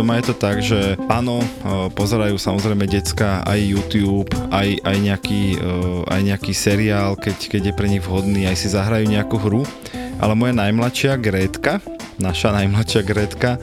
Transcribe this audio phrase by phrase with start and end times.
[0.00, 1.46] doma je to tak, že áno, e,
[1.92, 7.74] pozerajú samozrejme decka aj YouTube, aj, aj, nejaký, e, aj nejaký seriál, keď, keď je
[7.76, 9.68] pre nich vhodný, aj si zahrajú nejakú hru.
[10.16, 11.84] Ale moja najmladšia Grétka,
[12.16, 13.60] naša najmladšia Grétka,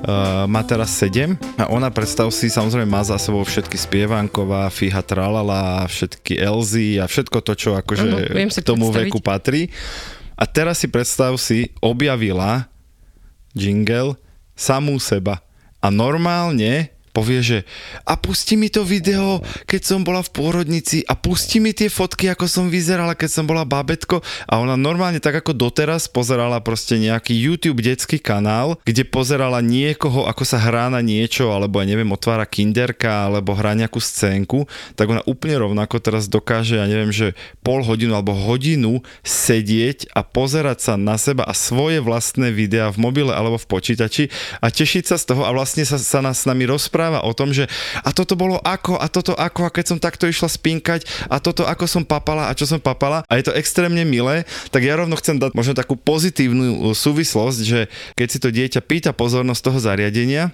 [0.00, 5.04] Uh, má teraz 7 a ona, predstav si, samozrejme má za sebou všetky spievanková, Fiha
[5.04, 9.12] Tralala, všetky Elzy a všetko to, čo akože viem si k tomu predstaviť.
[9.12, 9.68] veku patrí.
[10.40, 12.64] A teraz si predstav si, objavila
[13.52, 14.16] jingle
[14.56, 15.44] samú seba.
[15.80, 17.58] A normálne povie, že
[18.06, 22.30] a pusti mi to video, keď som bola v pôrodnici a pusti mi tie fotky,
[22.30, 26.96] ako som vyzerala, keď som bola babetko a ona normálne tak ako doteraz pozerala proste
[26.96, 32.08] nejaký YouTube detský kanál, kde pozerala niekoho, ako sa hrá na niečo, alebo ja neviem,
[32.10, 37.34] otvára kinderka, alebo hrá nejakú scénku, tak ona úplne rovnako teraz dokáže, ja neviem, že
[37.66, 43.02] pol hodinu alebo hodinu sedieť a pozerať sa na seba a svoje vlastné videá v
[43.02, 44.24] mobile alebo v počítači
[44.62, 46.64] a tešiť sa z toho a vlastne sa, sa nás s nami
[47.00, 47.64] rozpráva o tom, že
[48.04, 51.64] a toto bolo ako a toto ako a keď som takto išla spinkať a toto
[51.64, 53.24] ako som papala a čo som papala.
[53.24, 57.88] A je to extrémne milé, tak ja rovno chcem dať možno takú pozitívnu súvislosť, že
[58.20, 60.52] keď si to dieťa pýta pozornosť toho zariadenia,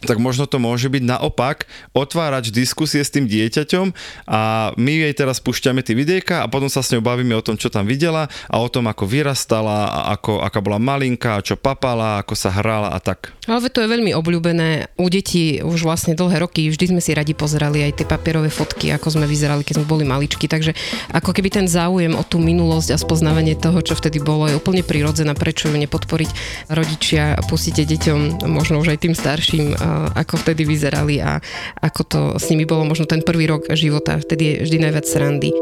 [0.00, 3.92] tak možno to môže byť naopak otvárač diskusie s tým dieťaťom
[4.26, 7.60] a my jej teraz púšťame tie videjka a potom sa s ňou bavíme o tom,
[7.60, 12.24] čo tam videla a o tom, ako vyrastala, a ako, aká bola malinká, čo papala,
[12.24, 13.36] ako sa hrala a tak.
[13.50, 14.94] Ale to je veľmi obľúbené.
[15.02, 18.94] U detí už vlastne dlhé roky vždy sme si radi pozerali aj tie papierové fotky,
[18.94, 20.46] ako sme vyzerali, keď sme boli maličky.
[20.46, 20.72] Takže
[21.10, 24.86] ako keby ten záujem o tú minulosť a spoznávanie toho, čo vtedy bolo, je úplne
[24.86, 25.34] prirodzené.
[25.34, 26.30] Prečo ju nepodporiť
[26.70, 29.74] rodičia a pustíte deťom, možno už aj tým starším,
[30.14, 31.38] ako vtedy vyzerali a
[31.82, 34.18] ako to s nimi bolo možno ten prvý rok života.
[34.18, 35.52] Vtedy je vždy najviac srandy.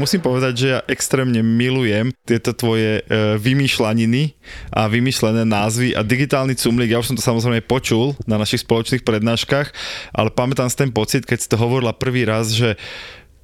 [0.00, 4.32] Musím povedať, že ja extrémne milujem tieto tvoje e, vymýšľaniny
[4.72, 9.04] a vymyšlené názvy a digitálny cumlík, ja už som to samozrejme počul na našich spoločných
[9.04, 9.68] prednáškach,
[10.16, 12.80] ale pamätám si ten pocit, keď si to hovorila prvý raz, že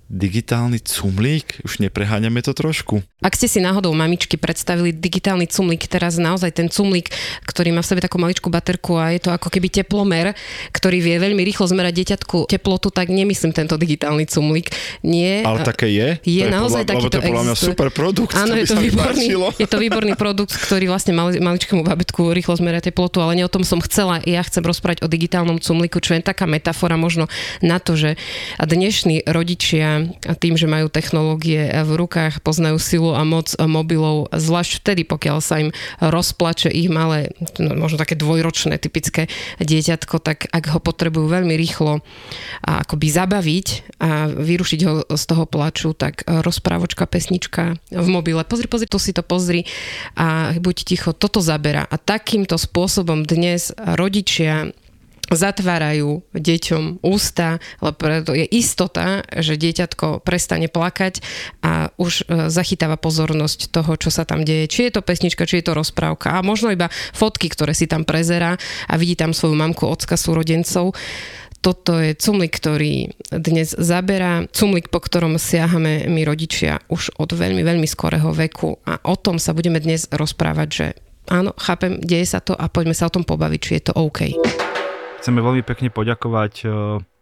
[0.07, 3.03] digitálny cumlík, už nepreháňame to trošku.
[3.19, 7.11] Ak ste si náhodou mamičky predstavili digitálny cumlík, teraz naozaj ten cumlík,
[7.43, 10.31] ktorý má v sebe takú maličkú baterku a je to ako keby teplomer,
[10.71, 14.71] ktorý vie veľmi rýchlo zmerať dieťatku teplotu, tak nemyslím tento digitálny cumlík.
[15.03, 15.43] Nie.
[15.43, 16.23] Ale také je?
[16.23, 18.35] Je to naozaj podľa, takýto to je podľa mňa super produkt.
[18.39, 19.47] Áno, je to, výborný, páčilo.
[19.59, 23.51] je to výborný produkt, ktorý vlastne mali, maličkému babetku rýchlo zmeria teplotu, ale nie o
[23.51, 24.23] tom som chcela.
[24.23, 27.27] Ja chcem rozprávať o digitálnom cumlíku, čo je taká metafora možno
[27.59, 28.15] na to, že
[28.63, 29.96] dnešní rodičia
[30.27, 35.39] a tým, že majú technológie v rukách, poznajú silu a moc mobilov, zvlášť vtedy, pokiaľ
[35.43, 35.71] sa im
[36.01, 39.29] rozplače ich malé, no, možno také dvojročné typické
[39.61, 42.01] dieťatko, tak ak ho potrebujú veľmi rýchlo
[42.65, 43.67] a akoby zabaviť
[44.03, 48.43] a vyrušiť ho z toho plaču, tak rozprávočka, pesnička v mobile.
[48.47, 49.65] Pozri, pozri, tu si to pozri
[50.15, 51.85] a buď ticho, toto zabera.
[51.89, 54.71] A takýmto spôsobom dnes rodičia
[55.31, 61.21] zatvárajú deťom ústa, lebo je istota, že dieťatko prestane plakať
[61.63, 64.71] a už e, zachytáva pozornosť toho, čo sa tam deje.
[64.71, 68.07] Či je to pesnička, či je to rozprávka a možno iba fotky, ktoré si tam
[68.07, 68.55] prezerá
[68.87, 70.95] a vidí tam svoju mamku, ocka, súrodencov.
[71.65, 77.67] Toto je cumlik, ktorý dnes zaberá, cumlik, po ktorom siahame my rodičia už od veľmi,
[77.67, 80.87] veľmi skorého veku a o tom sa budeme dnes rozprávať, že
[81.27, 84.21] áno, chápem, deje sa to a poďme sa o tom pobaviť, či je to OK.
[85.21, 86.67] Chceme veľmi pekne poďakovať e,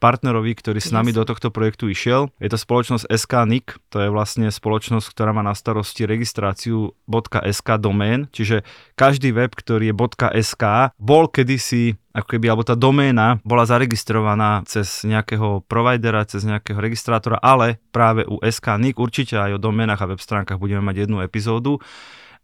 [0.03, 2.28] partnerovi, ktorý s nami do tohto projektu išiel.
[2.37, 8.28] Je to spoločnosť SKNIC, to je vlastne spoločnosť, ktorá má na starosti registráciu .sk domén,
[8.28, 9.99] čiže každý web, ktorý je
[10.44, 16.78] .sk, bol kedysi ako keby, alebo tá doména bola zaregistrovaná cez nejakého providera, cez nejakého
[16.78, 21.25] registrátora, ale práve u SKNIC, určite aj o doménach a web stránkach budeme mať jednu
[21.26, 21.82] epizódu.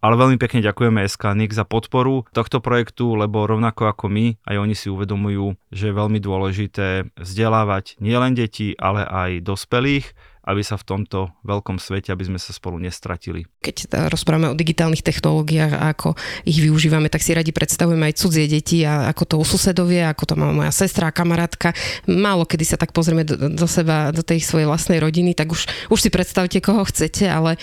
[0.01, 4.73] Ale veľmi pekne ďakujeme SKNIC za podporu tohto projektu, lebo rovnako ako my, aj oni
[4.73, 10.89] si uvedomujú, že je veľmi dôležité vzdelávať nielen deti, ale aj dospelých, aby sa v
[10.89, 13.45] tomto veľkom svete, aby sme sa spolu nestratili.
[13.61, 16.17] Keď rozprávame o digitálnych technológiách a ako
[16.49, 20.33] ich využívame, tak si radi predstavujeme aj cudzie deti a ako to u susedovie, ako
[20.33, 21.77] to má moja sestra a kamarátka.
[22.09, 25.69] Málo kedy sa tak pozrieme do, do seba, do tej svojej vlastnej rodiny, tak už,
[25.93, 27.61] už si predstavte, koho chcete, ale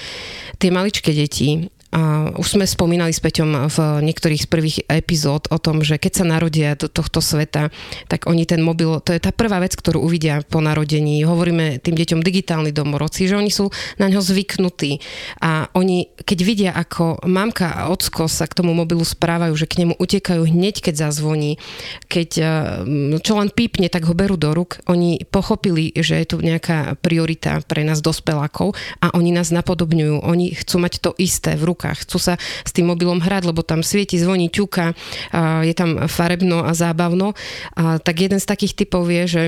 [0.61, 5.57] tie maličké deti A už sme spomínali s Peťom v niektorých z prvých epizód o
[5.57, 7.71] tom, že keď sa narodia do tohto sveta,
[8.11, 11.23] tak oni ten mobil, to je tá prvá vec, ktorú uvidia po narodení.
[11.23, 14.99] Hovoríme tým deťom digitálni domorodci, že oni sú na ňo zvyknutí
[15.39, 19.87] a oni, keď vidia, ako mamka a ocko sa k tomu mobilu správajú, že k
[19.87, 21.55] nemu utekajú hneď, keď zazvoní,
[22.11, 22.51] keď eh,
[23.23, 27.63] čo len pípne, tak ho berú do ruk, oni pochopili, že je tu nejaká priorita
[27.63, 30.23] pre nás dospelákov a oni nás napodobňujú.
[30.23, 33.85] Oni chcú mať to isté v rukách, chcú sa s tým mobilom hrať, lebo tam
[33.85, 34.97] svieti, zvoní, ťuka,
[35.61, 37.37] je tam farebno a zábavno.
[37.77, 39.43] A tak jeden z takých typov je, že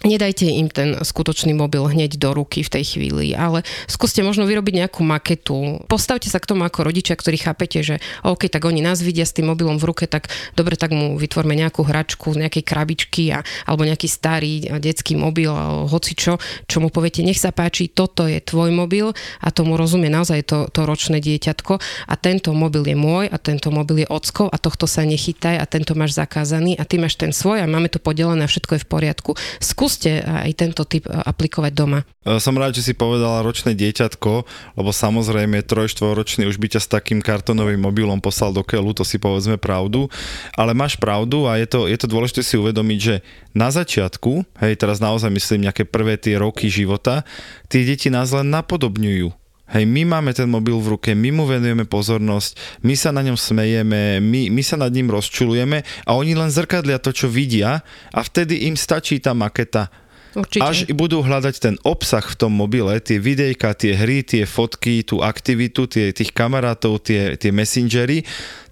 [0.00, 4.80] Nedajte im ten skutočný mobil hneď do ruky v tej chvíli, ale skúste možno vyrobiť
[4.80, 5.84] nejakú maketu.
[5.92, 9.36] Postavte sa k tomu ako rodičia, ktorí chápete, že OK, tak oni nás vidia s
[9.36, 13.44] tým mobilom v ruke, tak dobre, tak mu vytvorme nejakú hračku z nejakej krabičky a,
[13.68, 15.52] alebo nejaký starý detský mobil,
[15.84, 19.12] hoci čo, čo mu poviete, nech sa páči, toto je tvoj mobil
[19.44, 21.76] a tomu rozumie naozaj to, to ročné dieťatko
[22.08, 25.68] a tento mobil je môj a tento mobil je ockov a tohto sa nechytaj a
[25.68, 28.84] tento máš zakázaný a ty máš ten svoj a máme to podelené a všetko je
[28.84, 29.30] v poriadku.
[29.60, 32.06] Skús skúste aj tento typ aplikovať doma.
[32.22, 34.46] E, som rád, že si povedala ročné dieťatko,
[34.78, 39.18] lebo samozrejme trojštvoročný už by ťa s takým kartonovým mobilom poslal do keľu, to si
[39.18, 40.06] povedzme pravdu,
[40.54, 43.14] ale máš pravdu a je to, je to dôležité si uvedomiť, že
[43.50, 47.26] na začiatku, hej, teraz naozaj myslím nejaké prvé tie roky života,
[47.66, 49.39] tie deti nás len napodobňujú.
[49.70, 53.38] Hej, my máme ten mobil v ruke, my mu venujeme pozornosť, my sa na ňom
[53.38, 58.20] smejeme, my, my sa nad ním rozčulujeme a oni len zrkadlia to, čo vidia a
[58.20, 59.86] vtedy im stačí tá maketa.
[60.30, 60.62] Určite.
[60.62, 65.22] Až budú hľadať ten obsah v tom mobile, tie videjka, tie hry, tie fotky, tú
[65.26, 68.22] aktivitu, tie, tých kamarátov, tie, tie messengery,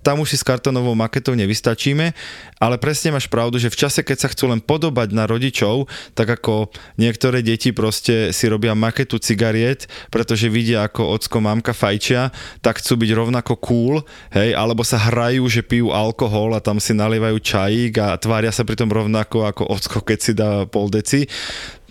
[0.03, 2.15] tam už si s kartonovou maketou nevystačíme,
[2.59, 6.39] ale presne máš pravdu, že v čase, keď sa chcú len podobať na rodičov, tak
[6.41, 12.83] ako niektoré deti proste si robia maketu cigariet, pretože vidia, ako ocko mamka fajčia, tak
[12.83, 13.95] chcú byť rovnako cool,
[14.35, 18.67] hej, alebo sa hrajú, že pijú alkohol a tam si nalievajú čajík a tvária sa
[18.67, 21.31] pritom rovnako ako ocko, keď si dá pol deci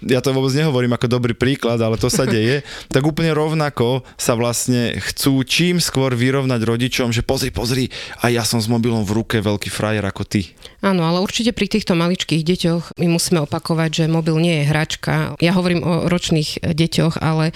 [0.06, 2.62] ja to vôbec nehovorím ako dobrý príklad, ale to sa deje,
[2.94, 7.90] tak úplne rovnako sa vlastne chcú čím skôr vyrovnať rodičom, že pozri, pozri,
[8.22, 10.54] a ja som s mobilom v ruke veľký frajer ako ty.
[10.86, 15.34] Áno, ale určite pri týchto maličkých deťoch my musíme opakovať, že mobil nie je hračka.
[15.42, 17.50] Ja hovorím o ročných deťoch, ale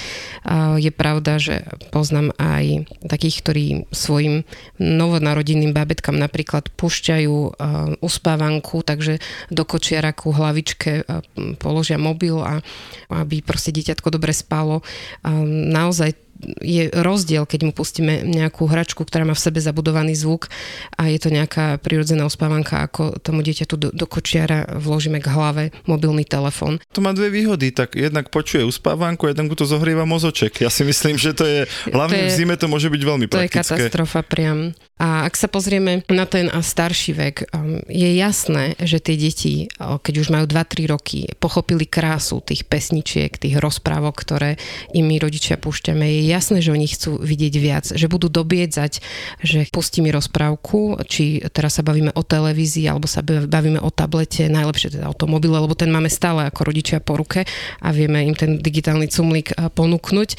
[0.81, 4.41] je pravda, že poznám aj takých, ktorí svojim
[4.81, 7.61] novonarodiným babetkám napríklad púšťajú
[8.01, 9.21] uspávanku, takže
[9.53, 11.05] do kočiaraku hlavičke
[11.61, 12.63] položia mobil a
[13.11, 14.79] aby proste dieťatko dobre spalo.
[15.27, 16.30] Naozaj
[16.61, 20.49] je rozdiel, keď mu pustíme nejakú hračku, ktorá má v sebe zabudovaný zvuk
[20.97, 25.63] a je to nejaká prirodzená uspávanka, ako tomu dieťaťu do, do kočiara vložíme k hlave
[25.85, 26.81] mobilný telefón.
[26.93, 30.65] To má dve výhody, tak jednak počuje uspávanku, jednak mu to zohrieva mozoček.
[30.65, 33.27] Ja si myslím, že to je, hlavne to je, v zime to môže byť veľmi
[33.29, 33.61] praktické.
[33.61, 34.73] To je katastrofa priam.
[35.01, 40.13] A ak sa pozrieme na ten starší vek, um, je jasné, že tie deti, keď
[40.21, 44.61] už majú 2-3 roky, pochopili krásu tých pesničiek, tých rozprávok, ktoré
[44.93, 46.05] im my rodičia púšťame.
[46.05, 49.03] Je jasné, že oni chcú vidieť viac, že budú dobiedzať,
[49.43, 54.47] že pustí mi rozprávku, či teraz sa bavíme o televízii, alebo sa bavíme o tablete,
[54.47, 57.43] najlepšie teda o tom mobile, lebo ten máme stále ako rodičia po ruke
[57.83, 60.29] a vieme im ten digitálny cumlík ponúknuť.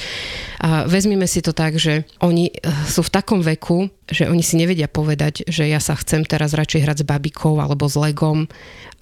[0.65, 4.61] A vezmime si to tak, že oni eh, sú v takom veku, že oni si
[4.61, 8.45] nevedia povedať, že ja sa chcem teraz radšej hrať s babikou alebo s legom,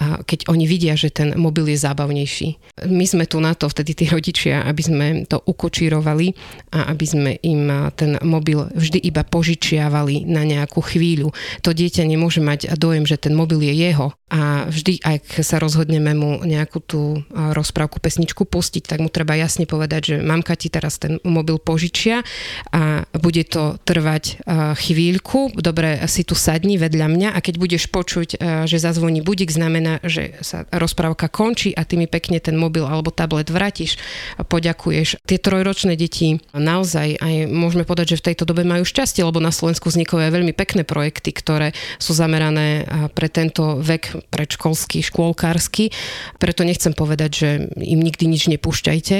[0.00, 2.48] keď oni vidia, že ten mobil je zábavnejší.
[2.88, 6.32] My sme tu na to, vtedy tí rodičia, aby sme to ukočírovali
[6.72, 11.36] a aby sme im ten mobil vždy iba požičiavali na nejakú chvíľu.
[11.60, 16.14] To dieťa nemôže mať dojem, že ten mobil je jeho a vždy, ak sa rozhodneme
[16.14, 17.02] mu nejakú tú
[17.34, 22.22] rozprávku, pesničku pustiť, tak mu treba jasne povedať, že mamka ti teraz ten mobil požičia
[22.70, 24.38] a bude to trvať
[24.78, 28.38] chvíľku, dobre si tu sadni vedľa mňa a keď budeš počuť,
[28.70, 33.10] že zazvoní budík, znamená, že sa rozprávka končí a ty mi pekne ten mobil alebo
[33.10, 33.98] tablet vrátiš,
[34.38, 35.18] poďakuješ.
[35.26, 39.50] Tie trojročné deti naozaj aj môžeme povedať, že v tejto dobe majú šťastie, lebo na
[39.50, 45.90] Slovensku vznikajú aj veľmi pekné projekty, ktoré sú zamerané pre tento vek predškolský, škôlkársky.
[46.38, 47.48] Preto nechcem povedať, že
[47.80, 49.16] im nikdy nič nepúšťajte,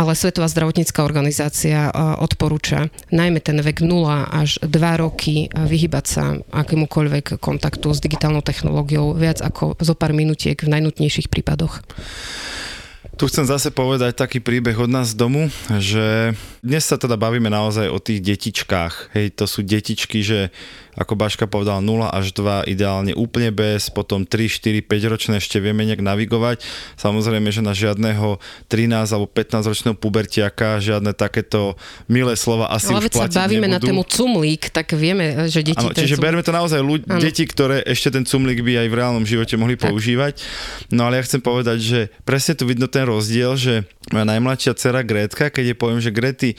[0.00, 7.36] ale Svetová zdravotnícká organizácia odporúča najmä ten vek 0 až 2 roky vyhybať sa akémukoľvek
[7.36, 11.84] kontaktu s digitálnou technológiou viac ako zo pár minutiek v najnutnejších prípadoch.
[13.20, 16.32] Tu chcem zase povedať taký príbeh od nás z domu, že
[16.64, 19.12] dnes sa teda bavíme naozaj o tých detičkách.
[19.12, 20.48] Hej, to sú detičky, že
[20.96, 25.60] ako Baška povedal 0 až 2 ideálne úplne bez, potom 3, 4, 5 ročné ešte
[25.60, 26.64] vieme nejak navigovať.
[26.96, 28.40] Samozrejme, že na žiadneho
[28.72, 31.76] 13 alebo 15 ročného pubertiaka žiadne takéto
[32.08, 33.86] milé slova asi Ale už veď sa platiť bavíme na nebudú.
[33.86, 37.84] tému cumlík, tak vieme, že deti ten čiže cumlík- berme to naozaj ľudí, deti, ktoré
[37.84, 39.92] ešte ten cumlík by aj v reálnom živote mohli Tak.
[39.92, 40.40] používať.
[40.90, 43.74] No ale ja chcem povedať, že presne tu vidno ten rozdiel, že
[44.14, 46.50] moja najmladšia dcera Grétka, keď je poviem, že Grety,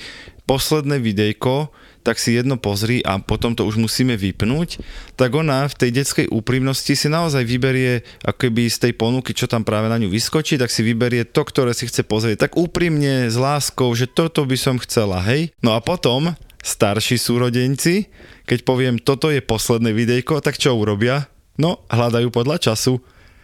[0.44, 4.82] posledné videjko, tak si jedno pozri a potom to už musíme vypnúť,
[5.14, 9.46] tak ona v tej detskej úprimnosti si naozaj vyberie ako keby z tej ponuky, čo
[9.46, 12.50] tam práve na ňu vyskočí, tak si vyberie to, ktoré si chce pozrieť.
[12.50, 15.54] Tak úprimne, s láskou, že toto by som chcela, hej?
[15.62, 16.34] No a potom
[16.66, 18.10] starší súrodenci,
[18.50, 21.30] keď poviem, toto je posledné videjko, tak čo urobia?
[21.62, 22.98] No, hľadajú podľa času.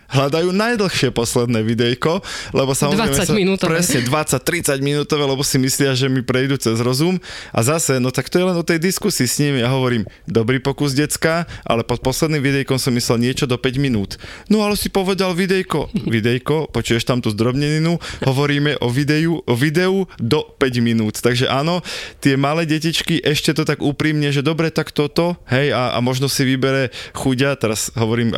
[0.08, 2.24] Hľadajú najdlhšie posledné videjko,
[2.56, 3.70] lebo samozrejme 20 sa, minútové.
[3.76, 7.20] presne 20-30 minútové, lebo si myslia, že mi prejdú cez rozum
[7.52, 9.60] a zase, no tak to je len o tej diskusii s nimi.
[9.60, 14.16] Ja hovorím, dobrý pokus decka, ale pod posledným videjkom som myslel niečo do 5 minút.
[14.48, 15.92] No ale si povedal videjko.
[16.08, 21.20] Videjko, počuješ tam tú zdrobneninu, hovoríme o videu, o videu do 5 minút.
[21.20, 21.84] Takže áno,
[22.24, 26.32] tie malé detičky ešte to tak úprimne, že dobre, tak toto, hej, a, a možno
[26.32, 28.32] si vybere chuďa, teraz hovorím,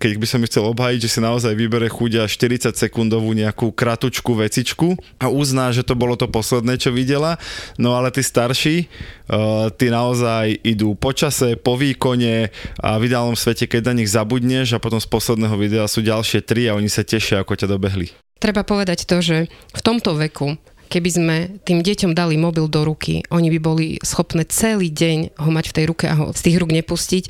[0.00, 4.38] keď by som ju chcel obhájiť, že si naozaj vybere chuďa 40 sekundovú nejakú kratučku
[4.38, 7.42] vecičku a uzná, že to bolo to posledné, čo videla.
[7.74, 8.86] No ale tí starší,
[9.26, 14.14] uh, tí naozaj idú po čase, po výkone a v ideálnom svete, keď na nich
[14.14, 17.66] zabudneš a potom z posledného videa sú ďalšie tri a oni sa tešia, ako ťa
[17.66, 18.14] dobehli.
[18.38, 20.54] Treba povedať to, že v tomto veku
[20.92, 25.48] keby sme tým deťom dali mobil do ruky, oni by boli schopné celý deň ho
[25.48, 27.24] mať v tej ruke a ho z tých rúk nepustiť.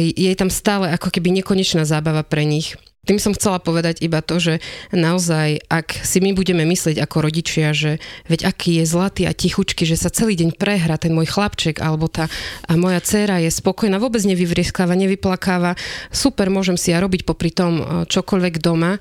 [0.00, 2.72] Je tam stále ako keby nekonečná zábava pre nich.
[3.06, 4.54] Tým som chcela povedať iba to, že
[4.90, 9.86] naozaj, ak si my budeme myslieť ako rodičia, že veď aký je zlatý a tichučky,
[9.86, 12.26] že sa celý deň prehrá ten môj chlapček alebo tá
[12.66, 15.78] a moja dcéra je spokojná, vôbec nevyvrieskáva, nevyplakáva,
[16.10, 18.98] super, môžem si ja robiť popri tom eh, čokoľvek doma,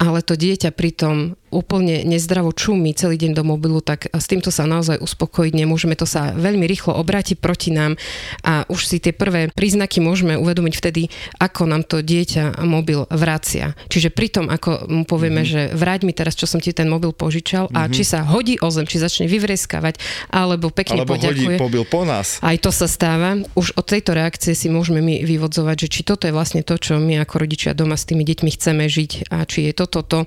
[0.00, 4.66] ale to dieťa pritom úplne nezdravo čumí celý deň do mobilu, tak s týmto sa
[4.66, 5.94] naozaj uspokojiť nemôžeme.
[5.94, 7.94] To sa veľmi rýchlo obráti proti nám
[8.42, 11.02] a už si tie prvé príznaky môžeme uvedomiť vtedy,
[11.38, 13.78] ako nám to dieťa mobil vracia.
[13.86, 15.70] Čiže pri tom, ako mu povieme, mm-hmm.
[15.70, 17.86] že vráť mi teraz, čo som ti ten mobil požičal mm-hmm.
[17.86, 20.02] a či sa hodí o zem, či začne vyvrieskavať,
[20.34, 21.56] alebo pekne Alebo hodí poďakuje.
[21.60, 22.42] pobil po nás.
[22.42, 23.38] Aj to sa stáva.
[23.54, 26.98] Už od tejto reakcie si môžeme my vyvodzovať, že či toto je vlastne to, čo
[26.98, 30.18] my ako rodičia doma s tými deťmi chceme žiť a či je toto to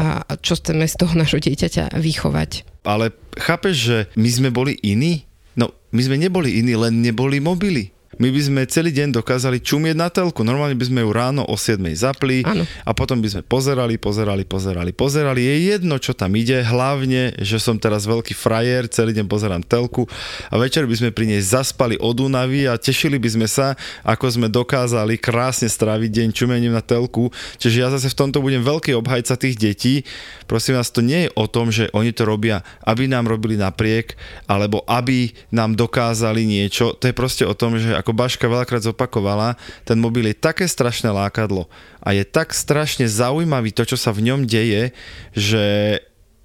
[0.00, 2.64] a čo chceme z toho našho dieťaťa vychovať.
[2.88, 5.28] Ale chápeš, že my sme boli iní?
[5.52, 7.92] No, my sme neboli iní, len neboli mobily.
[8.22, 10.46] My by sme celý deň dokázali čumieť na telku.
[10.46, 12.62] Normálne by sme ju ráno o 7 zapli Áno.
[12.86, 15.42] a potom by sme pozerali, pozerali, pozerali, pozerali.
[15.42, 20.06] Je jedno, čo tam ide, hlavne, že som teraz veľký frajer, celý deň pozerám telku
[20.46, 23.74] a večer by sme pri nej zaspali od únavy a tešili by sme sa,
[24.06, 27.34] ako sme dokázali krásne stráviť deň čumením na telku.
[27.58, 30.06] Čiže ja zase v tomto budem veľký obhajca tých detí.
[30.46, 34.14] Prosím vás, to nie je o tom, že oni to robia, aby nám robili napriek,
[34.46, 36.94] alebo aby nám dokázali niečo.
[37.02, 41.10] To je proste o tom, že ako Baška veľakrát zopakovala, ten mobil je také strašné
[41.10, 41.66] lákadlo
[41.98, 44.94] a je tak strašne zaujímavý to, čo sa v ňom deje,
[45.34, 45.64] že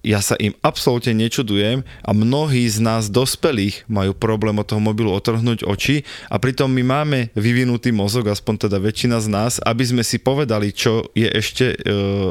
[0.08, 5.12] ja sa im absolútne nečudujem a mnohí z nás dospelých majú problém od toho mobilu
[5.12, 10.04] otrhnúť oči a pritom my máme vyvinutý mozog, aspoň teda väčšina z nás, aby sme
[10.08, 11.78] si povedali, čo je ešte e,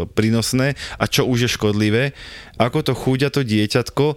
[0.09, 2.17] prínosné a čo už je škodlivé.
[2.57, 4.17] Ako to chúďa to dieťatko e,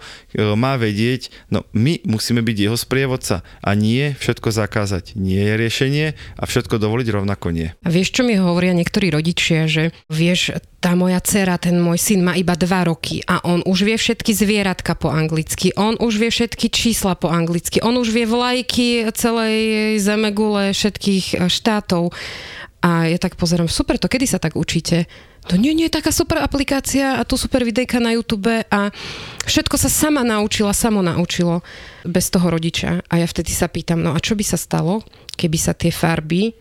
[0.56, 5.20] má vedieť, no my musíme byť jeho sprievodca a nie všetko zakázať.
[5.20, 6.08] Nie je riešenie
[6.40, 7.76] a všetko dovoliť rovnako nie.
[7.84, 12.24] A vieš, čo mi hovoria niektorí rodičia, že vieš, tá moja dcera, ten môj syn
[12.24, 16.32] má iba dva roky a on už vie všetky zvieratka po anglicky, on už vie
[16.32, 22.16] všetky čísla po anglicky, on už vie vlajky celej zemegule všetkých e, štátov.
[22.80, 25.04] A ja tak pozerám, super, to kedy sa tak učíte?
[25.50, 28.94] To nie, nie, taká super aplikácia a tu super videjka na YouTube a
[29.50, 31.66] všetko sa sama naučila, samo naučilo
[32.06, 33.02] bez toho rodiča.
[33.10, 35.02] A ja vtedy sa pýtam, no a čo by sa stalo,
[35.34, 36.54] keby sa tie farby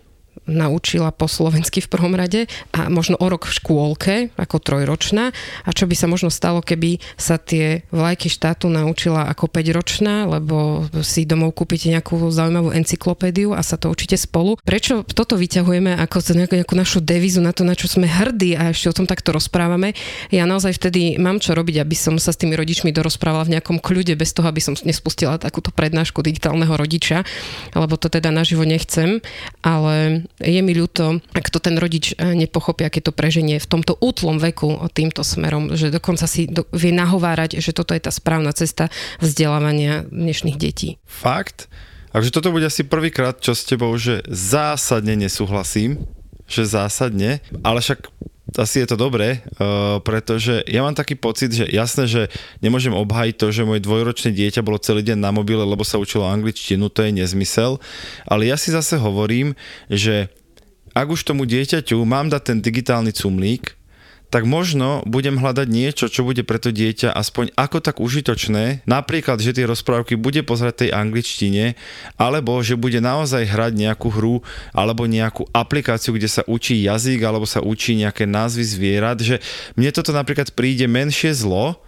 [0.48, 5.30] naučila po slovensky v prvom rade a možno o rok v škôlke, ako trojročná.
[5.64, 10.88] A čo by sa možno stalo, keby sa tie vlajky štátu naučila ako 5-ročná, lebo
[11.04, 14.56] si domov kúpite nejakú zaujímavú encyklopédiu a sa to učíte spolu.
[14.64, 18.72] Prečo toto vyťahujeme ako nejakú, nejakú našu devizu na to, na čo sme hrdí a
[18.72, 19.92] ešte o tom takto rozprávame?
[20.32, 23.76] Ja naozaj vtedy mám čo robiť, aby som sa s tými rodičmi dorozprávala v nejakom
[23.82, 27.26] kľude, bez toho, aby som nespustila takúto prednášku digitálneho rodiča,
[27.76, 29.20] lebo to teda naživo nechcem,
[29.60, 33.98] ale je mi ľúto, ak to ten rodič e, nepochopí, aké to preženie v tomto
[33.98, 38.54] útlom veku týmto smerom, že dokonca si do, vie nahovárať, že toto je tá správna
[38.54, 40.98] cesta vzdelávania dnešných detí.
[41.06, 41.66] Fakt?
[42.08, 46.02] Takže toto bude asi prvýkrát, čo s tebou, že zásadne nesúhlasím,
[46.48, 48.08] že zásadne, ale však
[48.56, 52.22] asi je to dobré, uh, pretože ja mám taký pocit, že jasné, že
[52.64, 56.24] nemôžem obhajiť to, že moje dvojročné dieťa bolo celý deň na mobile, lebo sa učilo
[56.24, 57.76] angličtinu, to je nezmysel,
[58.24, 59.52] ale ja si zase hovorím,
[59.92, 60.32] že
[60.96, 63.77] ak už tomu dieťaťu mám dať ten digitálny cumlík,
[64.28, 68.84] tak možno budem hľadať niečo, čo bude pre to dieťa aspoň ako tak užitočné.
[68.84, 71.74] Napríklad, že tie rozprávky bude pozerať tej angličtine,
[72.20, 74.44] alebo že bude naozaj hrať nejakú hru,
[74.76, 79.40] alebo nejakú aplikáciu, kde sa učí jazyk, alebo sa učí nejaké názvy zvierat, že
[79.80, 81.80] mne toto napríklad príde menšie zlo,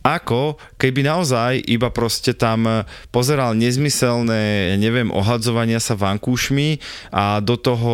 [0.00, 6.80] ako keby naozaj iba proste tam pozeral nezmyselné, neviem, ohadzovania sa vankúšmi
[7.12, 7.92] a do toho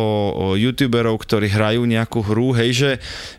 [0.55, 2.89] youtuberov, ktorí hrajú nejakú hru, hej, že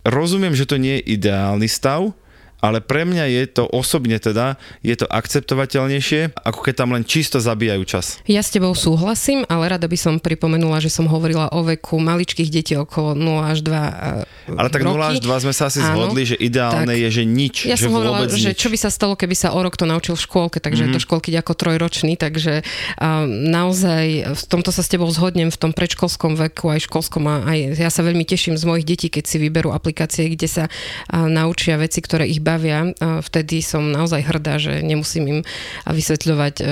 [0.05, 2.13] rozumiem, že to nie je ideálny stav,
[2.59, 7.39] ale pre mňa je to osobne teda, je to akceptovateľnejšie, ako keď tam len čisto
[7.39, 8.19] zabíjajú čas.
[8.27, 12.51] Ja s tebou súhlasím, ale rada by som pripomenula, že som hovorila o veku maličkých
[12.51, 14.99] detí okolo 0 až 2 e, Ale tak roky.
[14.99, 17.57] 0 až 2 sme sa asi Áno, zhodli, že ideálne tak, je, že nič.
[17.71, 18.59] Ja že som hovorila, vôbec že nič.
[18.59, 20.99] čo by sa stalo, keby sa o rok to naučil v škôlke, takže mm-hmm.
[20.99, 25.59] je to školky ako trojročný, takže uh, naozaj v tomto sa s tebou zhodnem v
[25.59, 29.25] tom predškolskom veku, aj školskom a aj ja sa veľmi teším z mojich detí, keď
[29.31, 32.97] si vyberú aplikácie, kde sa uh, naučia veci, ktoré ich bavia.
[32.99, 35.39] Vtedy som naozaj hrdá, že nemusím im
[35.85, 36.65] vysvetľovať, e,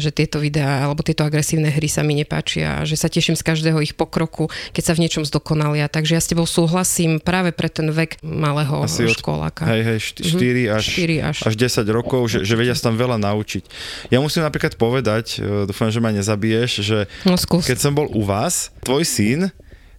[0.00, 3.44] že tieto videá alebo tieto agresívne hry sa mi nepáčia a že sa teším z
[3.44, 5.92] každého ich pokroku, keď sa v niečom zdokonalia.
[5.92, 9.68] Takže ja s tebou súhlasím práve pre ten vek malého Asi školáka.
[9.68, 13.20] Hej, hej, 4 až, 4 až, až 10 rokov, že, že vedia sa tam veľa
[13.20, 13.64] naučiť.
[14.08, 18.24] Ja musím napríklad povedať, e, dúfam, že ma nezabiješ, že no, keď som bol u
[18.24, 19.52] vás, tvoj syn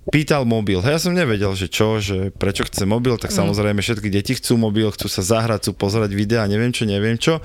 [0.10, 0.82] pýtal mobil.
[0.82, 3.38] Ja som nevedel, že čo, že prečo chce mobil, tak mm.
[3.38, 7.40] samozrejme všetky deti chcú mobil, chcú sa zahrať, chcú pozerať videa, neviem čo, neviem čo.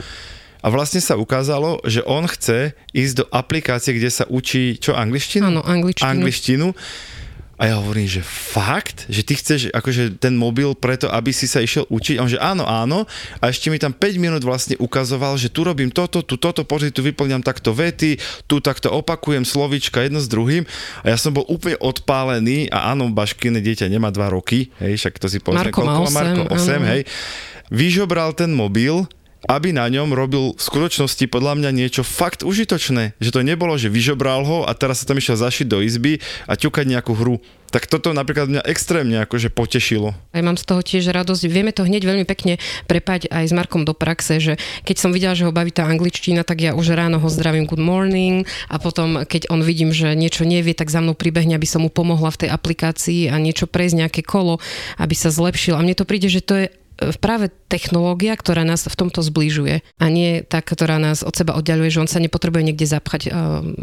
[0.65, 5.45] A vlastne sa ukázalo, že on chce ísť do aplikácie, kde sa učí, čo, angličtinu?
[5.45, 6.09] Áno, angličtinu.
[6.09, 6.67] Angličtinu
[7.55, 9.07] a ja hovorím, že fakt?
[9.07, 12.19] Že ty chceš akože ten mobil preto, aby si sa išiel učiť?
[12.19, 13.07] A on že áno, áno.
[13.39, 16.91] A ešte mi tam 5 minút vlastne ukazoval, že tu robím toto, tu toto, pozri,
[16.91, 18.19] tu vyplňam takto vety,
[18.51, 20.67] tu takto opakujem slovička jedno s druhým.
[21.07, 25.23] A ja som bol úplne odpálený a áno, Baškine dieťa nemá 2 roky, hej, však
[25.23, 27.01] to si povedzme, Marko má 8, Marko 8, hej.
[27.71, 29.07] Vyžobral ten mobil,
[29.49, 33.17] aby na ňom robil v skutočnosti podľa mňa niečo fakt užitočné.
[33.21, 36.57] Že to nebolo, že vyžobral ho a teraz sa tam išiel zašiť do izby a
[36.57, 37.41] ťukať nejakú hru.
[37.75, 40.15] Tak toto napríklad mňa extrémne akože potešilo.
[40.31, 41.43] Ja mám z toho tiež radosť.
[41.51, 44.55] Vieme to hneď veľmi pekne prepať aj s Markom do praxe, že
[44.87, 47.83] keď som videla, že ho baví tá angličtina, tak ja už ráno ho zdravím good
[47.83, 51.83] morning a potom, keď on vidím, že niečo nevie, tak za mnou pribehne, aby som
[51.83, 54.63] mu pomohla v tej aplikácii a niečo prejsť nejaké kolo,
[55.03, 55.75] aby sa zlepšil.
[55.75, 56.67] A mne to príde, že to je
[57.21, 61.91] práve technológia, ktorá nás v tomto zbližuje a nie tá, ktorá nás od seba oddialuje,
[61.91, 63.33] že on sa nepotrebuje niekde zapchať eh,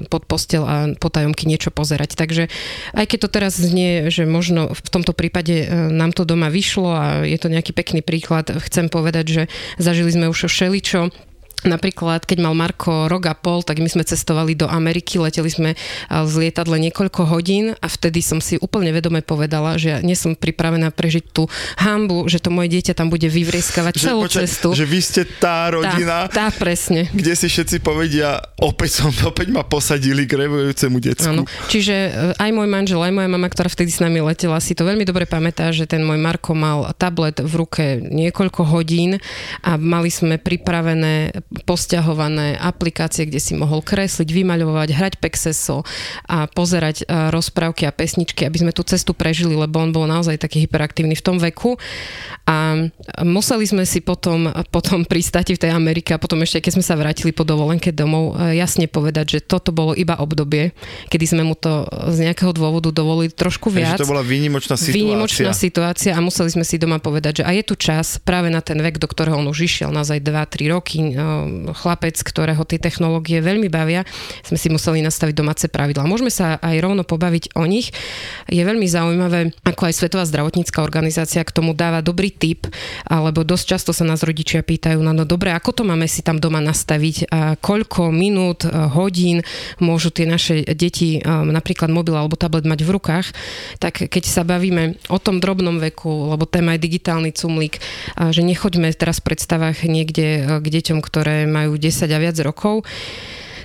[0.08, 2.16] pod postel a potajomky niečo pozerať.
[2.16, 2.48] Takže
[2.96, 6.90] aj keď to teraz znie, že možno v tomto prípade eh, nám to doma vyšlo
[6.92, 9.44] a je to nejaký pekný príklad, chcem povedať, že
[9.78, 11.31] zažili sme už všeličo,
[11.62, 15.70] Napríklad, keď mal Marko rok a pol, tak my sme cestovali do Ameriky, leteli sme
[16.10, 20.34] z lietadle niekoľko hodín a vtedy som si úplne vedome povedala, že ja nie som
[20.34, 21.46] pripravená prežiť tú
[21.78, 24.74] hambu, že to moje dieťa tam bude vyvrieskavať že, celú poča- cestu.
[24.74, 27.06] Že vy ste tá rodina, tá, tá presne.
[27.14, 31.30] kde si všetci povedia, opäť som, opäť ma posadili k revujúcemu decku.
[31.30, 31.46] Áno.
[31.70, 32.10] Čiže e,
[32.42, 35.30] aj môj manžel, aj moja mama, ktorá vtedy s nami letela, si to veľmi dobre
[35.30, 39.22] pamätá, že ten môj Marko mal tablet v ruke niekoľko hodín
[39.62, 45.84] a mali sme pripravené posťahované aplikácie, kde si mohol kresliť, vymaľovať, hrať pexeso
[46.24, 50.40] a pozerať e, rozprávky a pesničky, aby sme tú cestu prežili, lebo on bol naozaj
[50.40, 51.76] taký hyperaktívny v tom veku.
[52.48, 52.88] A
[53.28, 56.96] museli sme si potom, potom pristáti v tej Amerike a potom ešte, keď sme sa
[56.96, 60.72] vrátili po dovolenke domov, e, jasne povedať, že toto bolo iba obdobie,
[61.12, 61.84] kedy sme mu to
[62.16, 64.00] z nejakého dôvodu dovolili trošku viac.
[64.00, 64.96] Takže to bola výnimočná situácia.
[64.96, 68.64] Výnimočná situácia a museli sme si doma povedať, že a je tu čas práve na
[68.64, 70.98] ten vek, do ktorého on už išiel, naozaj 2-3 roky,
[71.76, 74.04] chlapec, ktorého tie technológie veľmi bavia,
[74.46, 76.08] sme si museli nastaviť domáce pravidlá.
[76.08, 77.94] Môžeme sa aj rovno pobaviť o nich.
[78.52, 82.68] Je veľmi zaujímavé, ako aj Svetová zdravotnícká organizácia k tomu dáva dobrý tip,
[83.08, 86.38] alebo dosť často sa nás rodičia pýtajú, no, no dobre, ako to máme si tam
[86.42, 89.42] doma nastaviť, a koľko minút, hodín
[89.80, 93.28] môžu tie naše deti napríklad mobil alebo tablet mať v rukách,
[93.80, 97.80] tak keď sa bavíme o tom drobnom veku, lebo téma je digitálny cumlík,
[98.20, 102.84] že nechoďme teraz v predstavách niekde k deťom, ktoré majú 10 a viac rokov,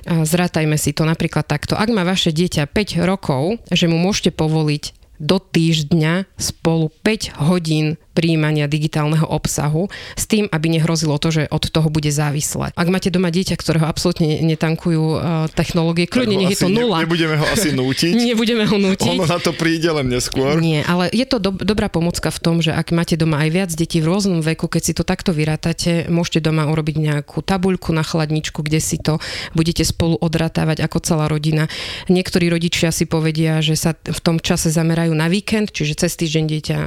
[0.06, 1.74] zrátajme si to napríklad takto.
[1.74, 7.96] Ak má vaše dieťa 5 rokov, že mu môžete povoliť do týždňa spolu 5 hodín
[8.16, 12.72] príjmania digitálneho obsahu s tým, aby nehrozilo to, že od toho bude závislé.
[12.72, 15.20] Ak máte doma dieťa, ktorého absolútne netankujú uh,
[15.52, 17.04] technológie, kľudne nech je to nula.
[17.04, 18.16] Ne, nebudeme ho asi nútiť.
[18.16, 19.20] nebudeme ho nútiť.
[19.20, 20.56] Ono na to príde len neskôr.
[20.64, 23.70] Nie, ale je to do, dobrá pomocka v tom, že ak máte doma aj viac
[23.76, 28.00] detí v rôznom veku, keď si to takto vyrátate, môžete doma urobiť nejakú tabuľku na
[28.00, 29.20] chladničku, kde si to
[29.52, 31.68] budete spolu odratávať ako celá rodina.
[32.08, 36.44] Niektorí rodičia si povedia, že sa v tom čase zamerajú na víkend, čiže cez týždeň
[36.46, 36.78] dieťa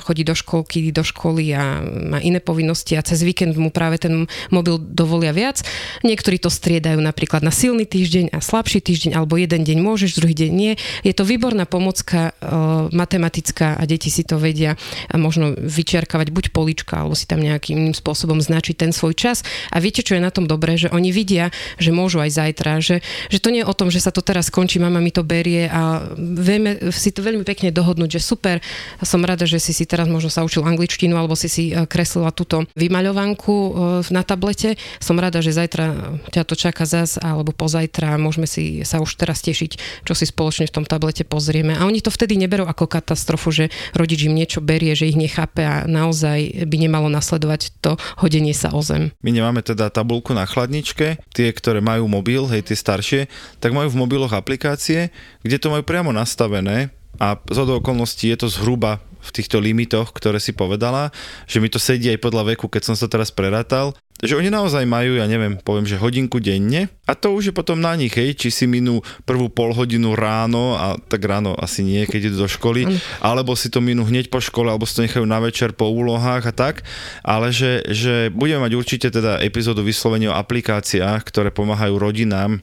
[0.00, 4.28] chodí do školky do školy a má iné povinnosti a cez víkend mu práve ten
[4.52, 5.62] mobil dovolia viac.
[6.04, 10.34] Niektorí to striedajú napríklad na silný týždeň a slabší týždeň, alebo jeden deň môžeš, druhý
[10.36, 10.72] deň nie.
[11.02, 14.76] Je to výborná pomocka uh, matematická a deti si to vedia
[15.08, 19.42] a možno vyčiarkavať buď polička, alebo si tam nejakým iným spôsobom značiť ten svoj čas.
[19.72, 23.00] A viete, čo je na tom dobré, že oni vidia, že môžu aj zajtra, že,
[23.32, 25.70] že to nie je o tom, že sa to teraz skončí, mama mi to berie
[25.70, 28.62] a vieme si to veľmi pekne dohodnúť, že super,
[29.02, 32.30] som rada, že si si teraz možno sa učil angličtinu alebo si si e, kreslila
[32.30, 33.70] túto vymaľovanku e,
[34.14, 34.78] na tablete.
[35.02, 39.42] Som rada, že zajtra ťa to čaká zas alebo pozajtra môžeme si sa už teraz
[39.42, 41.74] tešiť, čo si spoločne v tom tablete pozrieme.
[41.74, 43.64] A oni to vtedy neberú ako katastrofu, že
[43.98, 48.70] rodič im niečo berie, že ich nechápe a naozaj by nemalo nasledovať to hodenie sa
[48.70, 49.10] o zem.
[49.24, 53.20] My nemáme teda tabulku na chladničke, tie, ktoré majú mobil, hej, tie staršie,
[53.58, 55.10] tak majú v mobiloch aplikácie,
[55.42, 60.40] kde to majú priamo nastavené a z okolností je to zhruba v týchto limitoch, ktoré
[60.40, 61.12] si povedala,
[61.44, 64.84] že mi to sedí aj podľa veku, keď som sa teraz prerátal, že oni naozaj
[64.84, 66.92] majú, ja neviem, poviem, že hodinku denne.
[67.08, 70.76] A to už je potom na nich, hej, či si minú prvú pol hodinu ráno
[70.76, 72.84] a tak ráno asi nie, keď idú do školy,
[73.24, 76.52] alebo si to minú hneď po škole, alebo si to nechajú na večer po úlohách
[76.52, 76.84] a tak,
[77.24, 82.60] ale že, že budeme mať určite teda epizódu vyslovene o aplikáciách, ktoré pomáhajú rodinám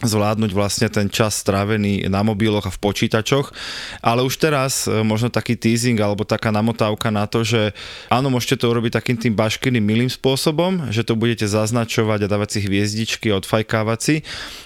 [0.00, 3.52] zvládnuť vlastne ten čas strávený na mobiloch a v počítačoch.
[4.00, 7.76] Ale už teraz e, možno taký teasing alebo taká namotávka na to, že
[8.08, 12.48] áno, môžete to urobiť takým tým baškyným milým spôsobom, že to budete zaznačovať a dávať
[12.56, 14.16] si hviezdičky, odfajkávať si,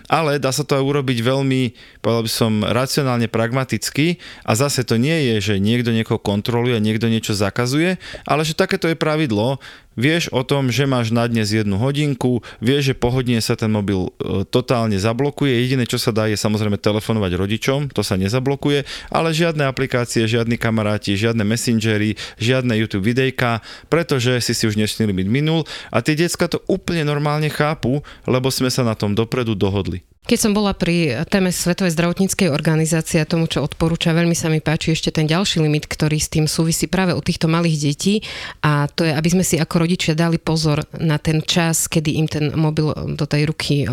[0.08, 1.62] ale dá sa to aj urobiť veľmi,
[2.00, 7.10] povedal by som, racionálne pragmaticky a zase to nie je, že niekto niekoho kontroluje, niekto
[7.10, 9.60] niečo zakazuje, ale že takéto je pravidlo,
[9.96, 14.12] vieš o tom, že máš na dnes jednu hodinku, vieš, že pohodne sa ten mobil
[14.20, 15.56] e, totálne zablokuje.
[15.66, 20.60] Jediné, čo sa dá, je samozrejme telefonovať rodičom, to sa nezablokuje, ale žiadne aplikácie, žiadni
[20.60, 26.14] kamaráti, žiadne messengery, žiadne YouTube videjka, pretože si si už dnešný limit minul a tie
[26.14, 30.04] decka to úplne normálne chápu, lebo sme sa na tom dopredu dohodli.
[30.26, 34.58] Keď som bola pri téme Svetovej zdravotníckej organizácie a tomu, čo odporúča, veľmi sa mi
[34.58, 38.26] páči ešte ten ďalší limit, ktorý s tým súvisí práve u týchto malých detí
[38.58, 42.26] a to je, aby sme si ako rodičia dali pozor na ten čas, kedy im
[42.26, 43.86] ten mobil do tej ruky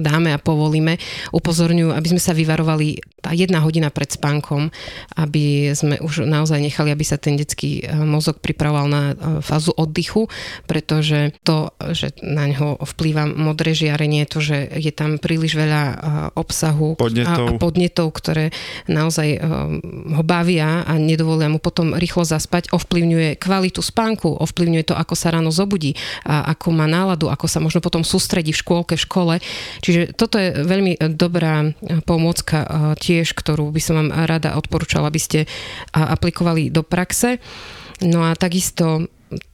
[0.00, 0.96] dáme a povolíme.
[1.36, 4.72] Upozorňujú, aby sme sa vyvarovali tá jedna hodina pred spánkom,
[5.20, 9.02] aby sme už naozaj nechali, aby sa ten detský mozog pripravoval na
[9.44, 10.32] fázu oddychu,
[10.64, 15.82] pretože to, že na ňo vplýva modré žiarenie, to, že je tam príliš veľa veľa
[16.38, 17.46] obsahu podnetov.
[17.50, 18.54] A, a podnetov, ktoré
[18.86, 19.42] naozaj
[20.14, 25.34] ho bavia a nedovolia mu potom rýchlo zaspať, ovplyvňuje kvalitu spánku, ovplyvňuje to, ako sa
[25.34, 29.34] ráno zobudí, a ako má náladu, ako sa možno potom sústredí v škôlke, v škole.
[29.82, 31.74] Čiže toto je veľmi dobrá
[32.06, 35.40] pomôcka tiež, ktorú by som vám rada odporúčala, aby ste
[35.92, 37.42] aplikovali do praxe.
[38.02, 39.06] No a takisto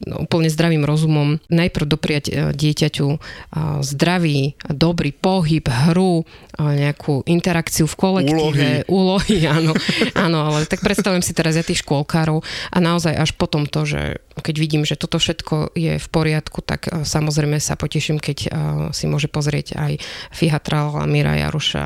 [0.07, 3.19] úplne zdravým rozumom najprv dopriať e, dieťaťu e,
[3.85, 6.25] zdravý, dobrý pohyb, hru, e,
[6.61, 9.73] nejakú interakciu v kolektíve, úlohy, úlohy áno,
[10.16, 12.40] áno, ale tak predstavujem si teraz ja tých škôlkárov
[12.73, 16.88] a naozaj až potom to, že keď vidím, že toto všetko je v poriadku, tak
[16.88, 18.38] samozrejme sa poteším, keď
[18.97, 20.01] si môže pozrieť aj
[20.33, 21.85] Fihatral, Mira Jaruša,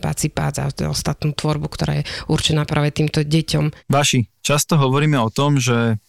[0.00, 3.92] Páci Pác a ostatnú tvorbu, ktorá je určená práve týmto deťom.
[3.92, 6.00] Vaši, často hovoríme o tom, že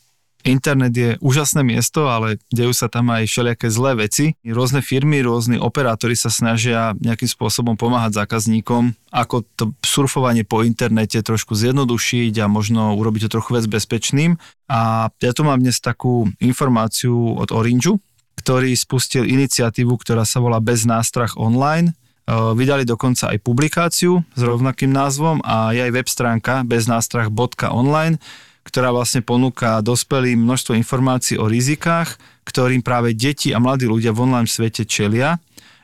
[0.44, 4.34] Internet je úžasné miesto, ale dejú sa tam aj všelijaké zlé veci.
[4.42, 11.22] Rôzne firmy, rôzni operátori sa snažia nejakým spôsobom pomáhať zákazníkom, ako to surfovanie po internete
[11.22, 14.42] trošku zjednodušiť a možno urobiť to trochu viac bezpečným.
[14.72, 18.02] A ja tu mám dnes takú informáciu od Orangeu,
[18.40, 21.94] ktorý spustil iniciatívu, ktorá sa volá Bez nástrach online.
[22.26, 28.18] E, vydali dokonca aj publikáciu s rovnakým názvom a je aj web stránka beznástrach.online,
[28.62, 34.30] ktorá vlastne ponúka dospelým množstvo informácií o rizikách, ktorým práve deti a mladí ľudia v
[34.30, 35.42] online svete čelia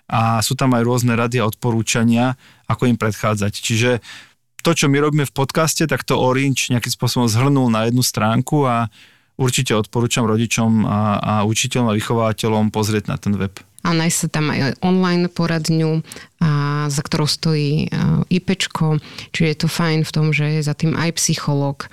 [0.07, 2.39] a sú tam aj rôzne rady a odporúčania,
[2.71, 3.53] ako im predchádzať.
[3.53, 3.91] Čiže
[4.63, 8.63] to, čo my robíme v podcaste, tak to Orange nejakým spôsobom zhrnul na jednu stránku
[8.63, 8.87] a
[9.35, 13.53] určite odporúčam rodičom a, a učiteľom a vychovateľom pozrieť na ten web.
[13.85, 16.03] a nájsť sa tam aj online poradňu,
[16.43, 16.49] a
[16.87, 17.91] za ktorou stojí
[18.27, 18.99] IPčko,
[19.31, 21.87] čiže je to fajn v tom, že je za tým aj psychológ.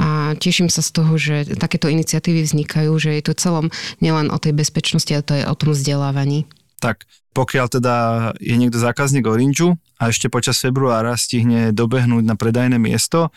[0.00, 4.38] A teším sa z toho, že takéto iniciatívy vznikajú, že je to celom nielen o
[4.38, 6.46] tej bezpečnosti, ale to je o tom vzdelávaní.
[6.78, 7.94] Tak pokiaľ teda
[8.38, 13.34] je niekto zákazník Orange a ešte počas februára stihne dobehnúť na predajné miesto,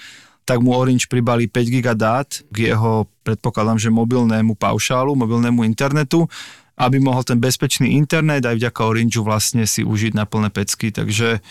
[0.47, 6.29] tak mu Orange pribali 5 giga dát k jeho, predpokladám, že mobilnému paušálu, mobilnému internetu
[6.77, 10.93] aby mohol ten bezpečný internet aj vďaka Orange vlastne si užiť na plné pecky.
[10.93, 11.41] Takže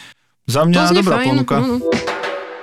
[0.47, 1.27] za mňa dobrá fajn.
[1.27, 1.57] ponuka.
[1.59, 1.83] No.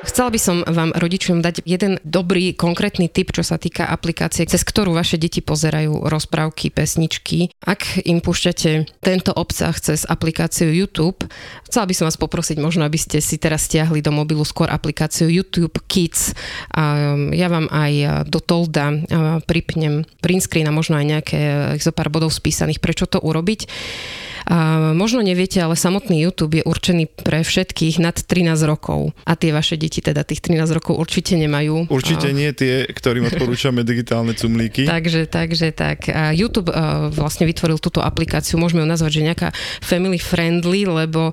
[0.03, 4.61] Chcela by som vám rodičom dať jeden dobrý konkrétny tip, čo sa týka aplikácie, cez
[4.61, 7.49] ktorú vaše deti pozerajú rozprávky, pesničky.
[7.63, 11.23] Ak im púšťate tento obsah cez aplikáciu YouTube,
[11.65, 15.31] chcela by som vás poprosiť možno, aby ste si teraz stiahli do mobilu skôr aplikáciu
[15.31, 16.35] YouTube Kids.
[16.75, 18.93] A um, ja vám aj do Tolda
[19.47, 21.39] pripnem print screen a možno aj nejaké
[21.79, 23.65] zo pár bodov spísaných, prečo to urobiť.
[24.47, 29.15] A možno neviete, ale samotný YouTube je určený pre všetkých nad 13 rokov.
[29.23, 31.87] A tie vaše deti teda tých 13 rokov určite nemajú.
[31.87, 32.35] Určite a...
[32.35, 34.83] nie tie, ktorým odporúčame digitálne cumlíky.
[34.87, 36.11] takže, takže tak.
[36.11, 41.31] A YouTube uh, vlastne vytvoril túto aplikáciu, môžeme ju nazvať, že nejaká family friendly, lebo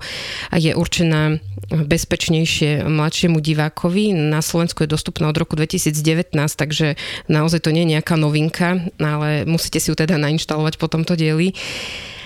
[0.55, 4.15] je určená bezpečnejšie mladšiemu divákovi.
[4.15, 6.99] Na Slovensku je dostupná od roku 2019, takže
[7.31, 11.55] naozaj to nie je nejaká novinka, ale musíte si ju teda nainštalovať po tomto dieli.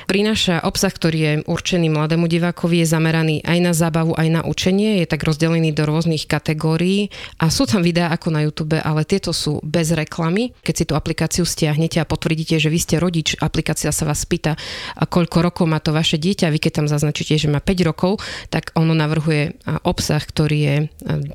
[0.04, 5.00] Prináša obsah, ktorý je určený mladému divákovi, je zameraný aj na zábavu, aj na učenie,
[5.00, 7.08] je tak rozdelený do rôznych kategórií
[7.40, 10.52] a sú tam videá ako na YouTube, ale tieto sú bez reklamy.
[10.60, 14.60] Keď si tú aplikáciu stiahnete a potvrdíte, že vy ste rodič, aplikácia sa vás pýta,
[15.00, 18.20] koľko rokov má to vaše dieťa, vy keď tam zaznačíte, že má 5 rokov,
[18.52, 19.56] tak ono navrhuje
[19.88, 20.76] obsah, ktorý je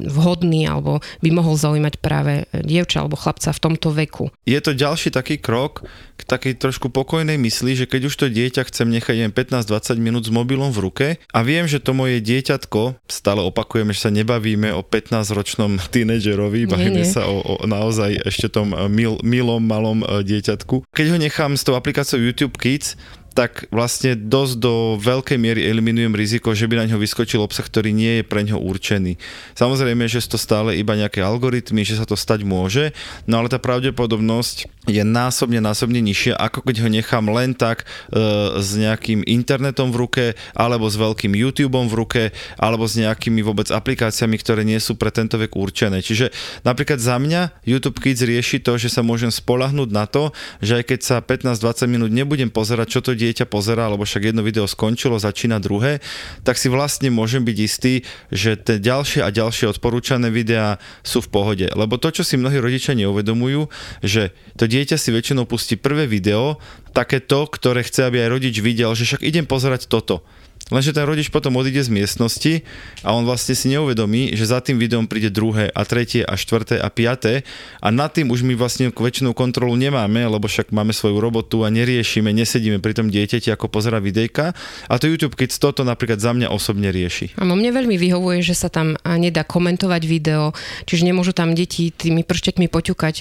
[0.05, 4.29] vhodný alebo by mohol zaujímať práve dievča alebo chlapca v tomto veku.
[4.45, 8.58] Je to ďalší taký krok k takej trošku pokojnej mysli, že keď už to dieťa
[8.59, 12.19] dieťa chcem nechať jen 15-20 minút s mobilom v ruke a viem, že to moje
[12.19, 18.51] dieťatko, stále opakujeme, že sa nebavíme o 15-ročnom tínedžerovi, bavíme sa o, o naozaj ešte
[18.51, 20.91] tom mil, milom malom e, dieťatku.
[20.91, 22.99] Keď ho nechám s tou aplikáciou YouTube Kids,
[23.39, 27.95] tak vlastne dosť do veľkej miery eliminujem riziko, že by na ňo vyskočil obsah, ktorý
[27.95, 29.15] nie je pre ňo určený.
[29.55, 32.91] Samozrejme, že to stále iba nejaké algoritmy, že sa to stať môže,
[33.31, 38.19] no ale tá pravdepodobnosť je násobne, násobne nižšia, ako keď ho nechám len tak e,
[38.59, 40.25] s nejakým internetom v ruke,
[40.57, 42.23] alebo s veľkým YouTubeom v ruke,
[42.59, 46.01] alebo s nejakými vôbec aplikáciami, ktoré nie sú pre tento vek určené.
[46.03, 46.33] Čiže
[46.67, 50.83] napríklad za mňa YouTube Kids rieši to, že sa môžem spolahnúť na to, že aj
[50.91, 55.21] keď sa 15-20 minút nebudem pozerať, čo to dieťa pozera, lebo však jedno video skončilo,
[55.21, 56.01] začína druhé,
[56.41, 58.01] tak si vlastne môžem byť istý,
[58.33, 61.67] že tie ďalšie a ďalšie odporúčané videá sú v pohode.
[61.69, 63.69] Lebo to, čo si mnohí rodičia neuvedomujú,
[64.01, 66.57] že to dieťa si väčšinou pustí prvé video,
[66.91, 70.25] také to, ktoré chce, aby aj rodič videl, že však idem pozerať toto.
[70.69, 72.61] Lenže ten rodič potom odíde z miestnosti
[73.01, 76.77] a on vlastne si neuvedomí, že za tým videom príde druhé a tretie a štvrté
[76.77, 77.41] a piaté
[77.81, 81.73] a nad tým už my vlastne väčšinou kontrolu nemáme, lebo však máme svoju robotu a
[81.73, 84.53] neriešime, nesedíme pri tom dieťati, ako pozera videjka.
[84.85, 87.33] A to YouTube keď toto napríklad za mňa osobne rieši.
[87.41, 90.53] Áno, mne veľmi vyhovuje, že sa tam nedá komentovať video,
[90.85, 93.15] čiže nemôžu tam deti tými prštekmi poťukať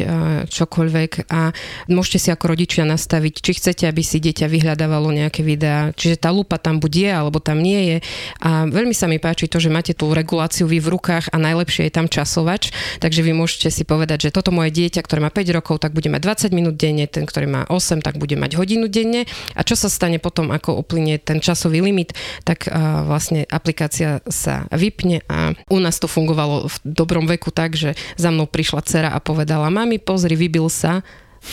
[0.52, 1.32] čokoľvek.
[1.32, 1.54] A
[1.88, 6.28] môžete si ako rodičia nastaviť, či chcete, aby si dieťa vyhľadávalo nejaké videá, čiže tá
[6.34, 7.96] lupa tam bude, alebo alebo tam nie je.
[8.42, 11.86] A veľmi sa mi páči to, že máte tú reguláciu vy v rukách a najlepšie
[11.86, 15.54] je tam časovač, takže vy môžete si povedať, že toto moje dieťa, ktoré má 5
[15.54, 18.90] rokov, tak bude mať 20 minút denne, ten, ktorý má 8, tak bude mať hodinu
[18.90, 19.30] denne.
[19.54, 24.66] A čo sa stane potom, ako uplynie ten časový limit, tak uh, vlastne aplikácia sa
[24.74, 29.10] vypne a u nás to fungovalo v dobrom veku tak, že za mnou prišla dcera
[29.14, 31.06] a povedala, mami, pozri, vybil sa,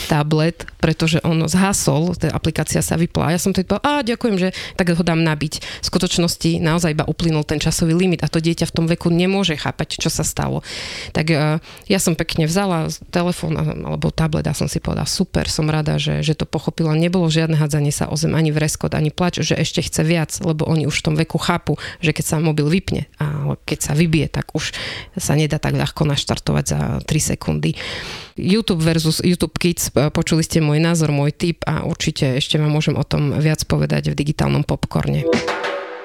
[0.07, 3.33] tablet, pretože on zhasol, tá aplikácia sa vypla.
[3.33, 5.53] Ja som to povedal, a ďakujem, že tak ho dám nabiť.
[5.81, 9.57] V skutočnosti naozaj iba uplynul ten časový limit a to dieťa v tom veku nemôže
[9.57, 10.61] chápať, čo sa stalo.
[11.15, 11.57] Tak uh,
[11.89, 16.21] ja som pekne vzala telefón alebo tablet a som si povedala, super, som rada, že,
[16.21, 16.93] že to pochopila.
[16.93, 20.67] Nebolo žiadne hádzanie sa o zem, ani vreskot, ani plač, že ešte chce viac, lebo
[20.67, 24.27] oni už v tom veku chápu, že keď sa mobil vypne a keď sa vybije,
[24.29, 24.75] tak už
[25.17, 27.73] sa nedá tak ľahko naštartovať za 3 sekundy.
[28.35, 32.71] YouTube versus YouTube Kids, e, počuli ste môj názor, môj tip a určite ešte vám
[32.71, 35.23] môžem o tom viac povedať v digitálnom popcorne.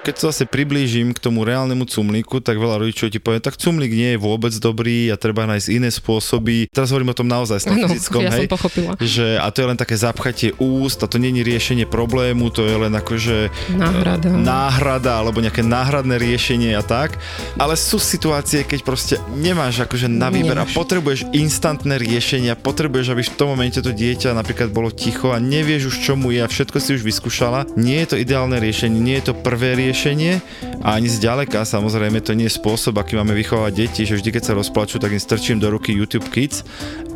[0.00, 3.92] Keď sa zase priblížim k tomu reálnemu cumlíku, tak veľa rodičov ti povie, tak cumlík
[3.92, 6.72] nie je vôbec dobrý a treba nájsť iné spôsoby.
[6.72, 8.96] Teraz hovorím o tom naozaj fyzickom, ja hej, som pochopila.
[8.96, 12.80] že a to je len také zapchatie úst a to není riešenie problému, to je
[12.80, 14.32] len akože Náhrada.
[14.32, 17.20] náhrada alebo nejaké náhradné riešenie a tak.
[17.60, 23.20] Ale sú situácie, keď proste nemáš akože na výber a potrebuješ instantné riešenia, potrebuješ, aby
[23.20, 26.48] v tom momente to dieťa napríklad bolo ticho a nevieš už čo mu je a
[26.48, 27.68] všetko si už vyskúšala.
[27.76, 29.88] Nie je to ideálne riešenie, nie je to prvé riešenie
[30.80, 34.42] a ani zďaleka samozrejme to nie je spôsob, aký máme vychovať deti, že vždy keď
[34.42, 36.62] sa rozplačú, tak im strčím do ruky YouTube Kids,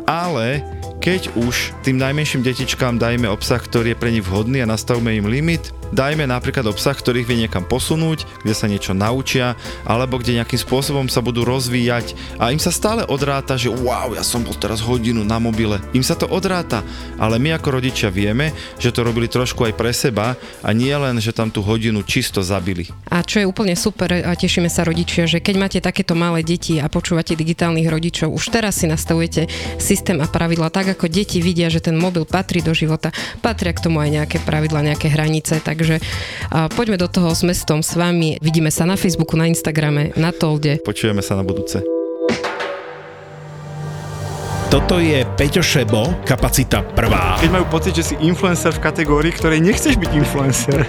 [0.05, 0.61] ale
[0.99, 5.29] keď už tým najmenším detičkám dajme obsah, ktorý je pre nich vhodný a nastavme im
[5.29, 9.53] limit, dajme napríklad obsah, ktorý ich vie niekam posunúť, kde sa niečo naučia,
[9.85, 14.25] alebo kde nejakým spôsobom sa budú rozvíjať a im sa stále odráta, že wow, ja
[14.25, 15.77] som bol teraz hodinu na mobile.
[15.93, 16.81] Im sa to odráta,
[17.21, 20.33] ale my ako rodičia vieme, že to robili trošku aj pre seba
[20.65, 22.89] a nie len, že tam tú hodinu čisto zabili.
[23.11, 26.81] A čo je úplne super, a tešíme sa rodičia, že keď máte takéto malé deti
[26.81, 31.71] a počúvate digitálnych rodičov, už teraz si nastavujete systém a pravidla tak, ako deti vidia,
[31.71, 33.09] že ten mobil patrí do života,
[33.41, 35.97] patria k tomu aj nejaké pravidla, nejaké hranice, takže
[36.51, 38.37] a poďme do toho s mestom s vami.
[38.43, 40.81] Vidíme sa na Facebooku, na Instagrame, na Tolde.
[40.83, 41.94] Počujeme sa na budúce.
[44.75, 47.39] Toto je Peťo Šebo, kapacita prvá.
[47.39, 50.83] Keď majú pocit, že si influencer v kategórii, ktorej nechceš byť influencer.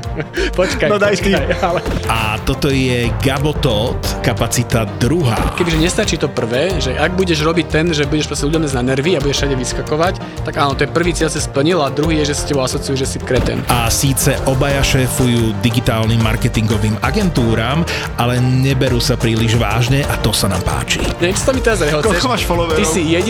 [0.60, 1.32] Počkaj, No daj ty.
[1.32, 1.80] počkaj, ale
[2.12, 5.56] A toto je Gabo Todd, kapacita druhá.
[5.56, 9.16] kebyže nestačí to prvé, že ak budeš robiť ten, že budeš proste ľuďom na nervy
[9.16, 12.36] a budeš všade vyskakovať, tak áno, to je prvý cieľ si splnil a druhý je,
[12.36, 13.64] že s tebou asociujú, že si kreten.
[13.72, 17.88] A síce obaja šéfujú digitálnym marketingovým agentúram,
[18.20, 21.00] ale neberú sa príliš vážne a to sa nám páči.
[21.24, 22.04] Niečo sa mi teraz rehoceš.
[22.04, 22.76] Koľko máš followerov?
[22.76, 23.29] Ty si jediný,